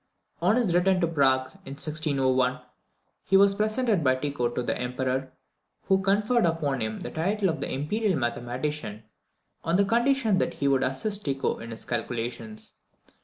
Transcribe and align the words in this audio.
On 0.41 0.55
his 0.55 0.73
return 0.73 0.99
to 1.01 1.07
Prague 1.07 1.49
in 1.63 1.73
1601, 1.73 2.59
he 3.23 3.37
was 3.37 3.53
presented 3.53 4.03
by 4.03 4.15
Tycho 4.15 4.49
to 4.49 4.63
the 4.63 4.75
Emperor, 4.75 5.31
who 5.83 6.01
conferred 6.01 6.43
upon 6.43 6.81
him 6.81 7.01
the 7.01 7.11
title 7.11 7.49
of 7.49 7.63
Imperial 7.63 8.17
Mathematician, 8.17 9.03
on 9.63 9.75
the 9.75 9.85
condition 9.85 10.39
that 10.39 10.55
he 10.55 10.67
would 10.67 10.81
assist 10.81 11.23
Tycho 11.25 11.59
in 11.59 11.69
his 11.69 11.85
calculations. 11.85 12.77